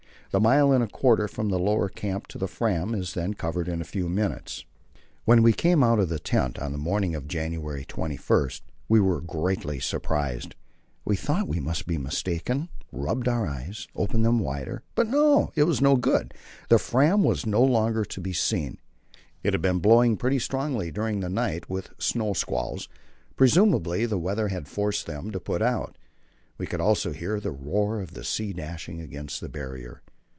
[0.33, 3.67] The mile and a quarter from the lower camp to the Fram is then covered
[3.67, 4.63] in a few minutes.
[5.25, 8.51] When we came out of the tent on the morning of January 21
[8.87, 10.55] we were greatly surprised.
[11.03, 15.63] We thought we must be mistaken, rubbed our eyes, opened them wider; but no, it
[15.63, 16.33] was no good.
[16.69, 18.77] The Fram was no longer to be seen.
[19.43, 22.87] It had been blowing pretty strongly during the night, with snow squalls.
[23.35, 25.97] Presumably the weather had forced them to put out.
[26.57, 30.01] We could also hear the roar of the sea dashing against the Barrier.